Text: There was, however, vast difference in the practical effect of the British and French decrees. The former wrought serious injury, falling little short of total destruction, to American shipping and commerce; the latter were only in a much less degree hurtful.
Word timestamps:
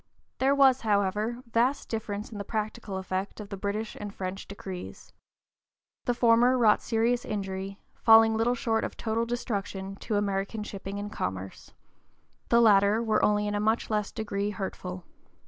There 0.39 0.55
was, 0.55 0.81
however, 0.81 1.43
vast 1.45 1.87
difference 1.87 2.31
in 2.31 2.39
the 2.39 2.43
practical 2.43 2.97
effect 2.97 3.39
of 3.39 3.49
the 3.49 3.55
British 3.55 3.95
and 3.95 4.11
French 4.11 4.47
decrees. 4.47 5.13
The 6.05 6.15
former 6.15 6.57
wrought 6.57 6.81
serious 6.81 7.23
injury, 7.23 7.79
falling 7.93 8.35
little 8.35 8.55
short 8.55 8.83
of 8.83 8.97
total 8.97 9.27
destruction, 9.27 9.95
to 9.97 10.15
American 10.15 10.63
shipping 10.63 10.97
and 10.97 11.11
commerce; 11.11 11.75
the 12.49 12.59
latter 12.61 13.03
were 13.03 13.23
only 13.23 13.45
in 13.45 13.53
a 13.53 13.59
much 13.59 13.91
less 13.91 14.11
degree 14.11 14.49
hurtful. 14.49 15.03